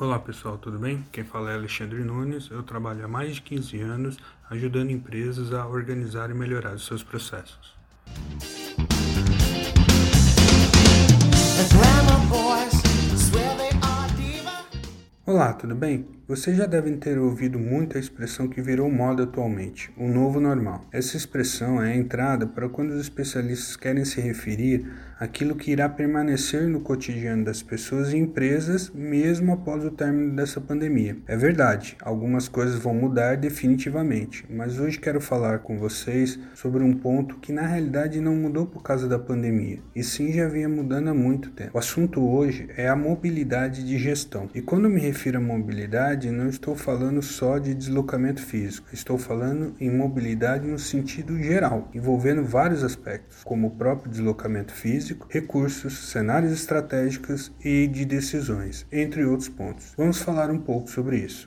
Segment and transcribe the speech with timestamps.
[0.00, 1.04] Olá pessoal, tudo bem?
[1.10, 2.48] Quem fala é Alexandre Nunes.
[2.52, 4.16] Eu trabalho há mais de 15 anos
[4.48, 7.74] ajudando empresas a organizar e melhorar os seus processos.
[15.26, 16.06] Olá, tudo bem?
[16.28, 20.84] Vocês já devem ter ouvido muito a expressão que virou moda atualmente, o novo normal.
[20.92, 24.88] Essa expressão é a entrada para quando os especialistas querem se referir
[25.18, 30.60] àquilo que irá permanecer no cotidiano das pessoas e empresas mesmo após o término dessa
[30.60, 31.16] pandemia.
[31.26, 36.92] É verdade, algumas coisas vão mudar definitivamente, mas hoje quero falar com vocês sobre um
[36.92, 41.08] ponto que na realidade não mudou por causa da pandemia, e sim já vinha mudando
[41.08, 41.70] há muito tempo.
[41.74, 44.48] O assunto hoje é a mobilidade de gestão.
[44.54, 49.74] E quando me refiro à mobilidade, não estou falando só de deslocamento físico, estou falando
[49.80, 56.52] em mobilidade no sentido geral, envolvendo vários aspectos, como o próprio deslocamento físico, recursos, cenários
[56.52, 59.92] estratégicos e de decisões, entre outros pontos.
[59.96, 61.46] Vamos falar um pouco sobre isso.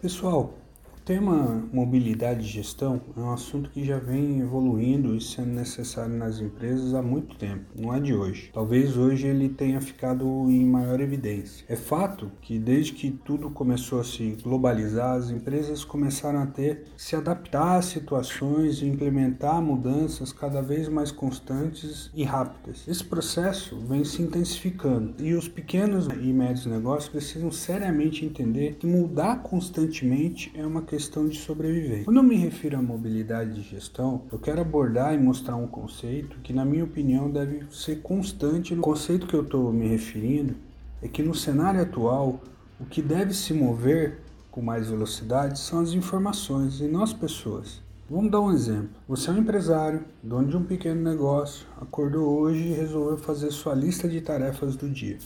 [0.00, 0.61] Pessoal,
[1.04, 6.38] tema mobilidade e gestão é um assunto que já vem evoluindo e sendo necessário nas
[6.38, 8.50] empresas há muito tempo, não é de hoje.
[8.52, 11.64] Talvez hoje ele tenha ficado em maior evidência.
[11.68, 16.84] É fato que desde que tudo começou a se globalizar, as empresas começaram a ter
[16.96, 22.86] se adaptar às situações e implementar mudanças cada vez mais constantes e rápidas.
[22.86, 28.86] Esse processo vem se intensificando e os pequenos e médios negócios precisam seriamente entender que
[28.86, 32.04] mudar constantemente é uma questão de sobreviver.
[32.04, 36.36] Quando eu me refiro à mobilidade de gestão, eu quero abordar e mostrar um conceito
[36.40, 38.74] que, na minha opinião, deve ser constante.
[38.74, 40.54] O conceito que eu estou me referindo
[41.00, 42.42] é que no cenário atual,
[42.78, 44.18] o que deve se mover
[44.50, 47.80] com mais velocidade são as informações e não as pessoas.
[48.10, 48.90] Vamos dar um exemplo.
[49.08, 53.72] Você é um empresário, dono de um pequeno negócio, acordou hoje e resolveu fazer sua
[53.72, 55.16] lista de tarefas do dia.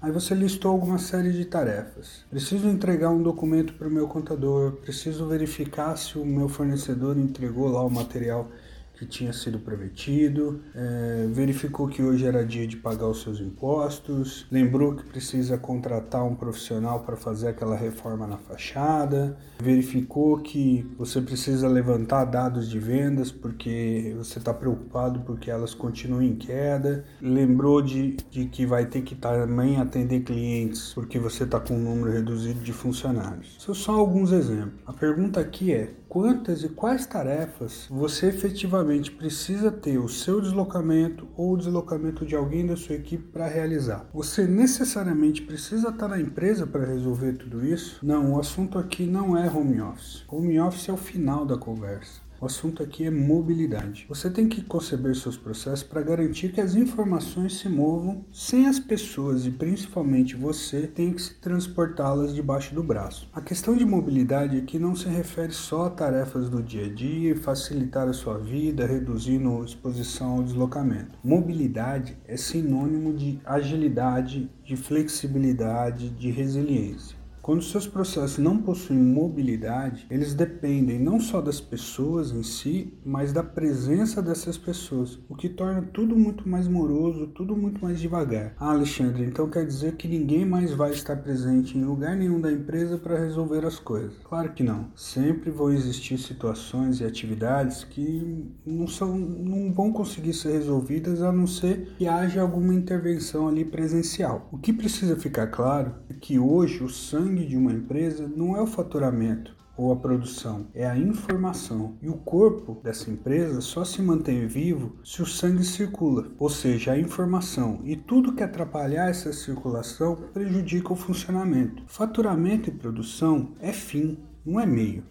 [0.00, 2.24] Aí você listou alguma série de tarefas.
[2.28, 7.68] Preciso entregar um documento para o meu contador, preciso verificar se o meu fornecedor entregou
[7.68, 8.50] lá o material
[8.96, 14.46] que tinha sido prometido, é, verificou que hoje era dia de pagar os seus impostos,
[14.50, 21.20] lembrou que precisa contratar um profissional para fazer aquela reforma na fachada, verificou que você
[21.20, 27.82] precisa levantar dados de vendas porque você está preocupado porque elas continuam em queda, lembrou
[27.82, 32.12] de, de que vai ter que também atender clientes porque você está com um número
[32.12, 33.56] reduzido de funcionários.
[33.58, 34.80] São só alguns exemplos.
[34.86, 41.26] A pergunta aqui é quantas e quais tarefas você efetivamente precisa ter o seu deslocamento
[41.36, 44.08] ou o deslocamento de alguém da sua equipe para realizar.
[44.12, 47.98] Você necessariamente precisa estar na empresa para resolver tudo isso?
[48.02, 50.24] Não, o assunto aqui não é home office.
[50.28, 52.25] Home office é o final da conversa.
[52.38, 54.04] O assunto aqui é mobilidade.
[54.10, 58.78] Você tem que conceber seus processos para garantir que as informações se movam sem as
[58.78, 63.28] pessoas e principalmente você tem que se transportá-las debaixo do braço.
[63.32, 67.32] A questão de mobilidade aqui não se refere só a tarefas do dia a dia
[67.32, 71.18] e facilitar a sua vida, reduzindo exposição ao deslocamento.
[71.24, 77.16] Mobilidade é sinônimo de agilidade, de flexibilidade, de resiliência.
[77.46, 83.32] Quando seus processos não possuem mobilidade, eles dependem não só das pessoas em si, mas
[83.32, 88.56] da presença dessas pessoas, o que torna tudo muito mais moroso, tudo muito mais devagar.
[88.58, 92.50] Ah, Alexandre, então quer dizer que ninguém mais vai estar presente em lugar nenhum da
[92.50, 94.14] empresa para resolver as coisas?
[94.24, 94.88] Claro que não.
[94.96, 101.30] Sempre vão existir situações e atividades que não, são, não vão conseguir ser resolvidas a
[101.30, 104.48] não ser que haja alguma intervenção ali presencial.
[104.50, 108.56] O que precisa ficar claro é que hoje o sangue sangue de uma empresa não
[108.56, 111.98] é o faturamento ou a produção, é a informação.
[112.00, 116.92] E o corpo dessa empresa só se mantém vivo se o sangue circula, ou seja,
[116.92, 117.80] a informação.
[117.84, 121.82] E tudo que atrapalhar essa circulação prejudica o funcionamento.
[121.86, 125.04] Faturamento e produção é fim, não é meio.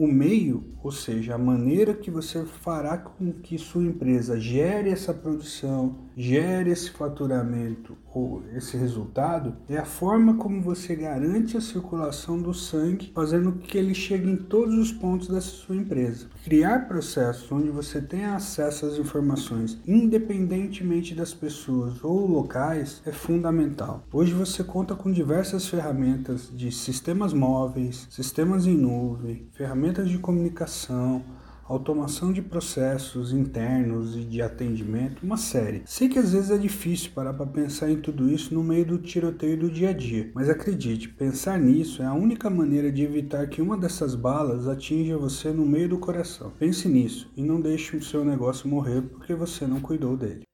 [0.00, 5.12] O meio, ou seja, a maneira que você fará com que sua empresa gere essa
[5.12, 12.40] produção, gere esse faturamento ou esse resultado, é a forma como você garante a circulação
[12.40, 16.28] do sangue, fazendo com que ele chegue em todos os pontos dessa sua empresa.
[16.44, 24.02] Criar processos onde você tenha acesso às informações, independentemente das pessoas ou locais, é fundamental.
[24.10, 29.46] Hoje você conta com diversas ferramentas de sistemas móveis, sistemas em nuvem,
[29.90, 31.24] ferramentas de comunicação,
[31.64, 35.82] automação de processos internos e de atendimento, uma série.
[35.84, 38.98] Sei que às vezes é difícil parar para pensar em tudo isso no meio do
[38.98, 43.48] tiroteio do dia a dia, mas acredite, pensar nisso é a única maneira de evitar
[43.48, 46.52] que uma dessas balas atinja você no meio do coração.
[46.58, 50.49] Pense nisso e não deixe o seu negócio morrer porque você não cuidou dele.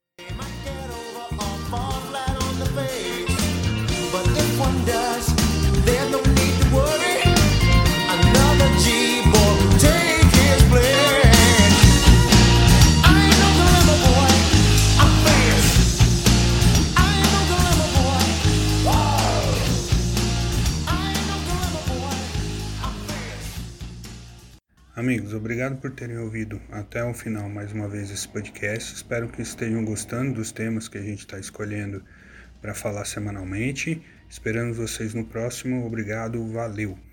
[24.97, 28.95] Amigos, obrigado por terem ouvido até o final mais uma vez esse podcast.
[28.95, 32.03] Espero que estejam gostando dos temas que a gente está escolhendo
[32.63, 34.03] para falar semanalmente.
[34.27, 35.87] Esperamos vocês no próximo.
[35.87, 37.06] Obrigado, valeu!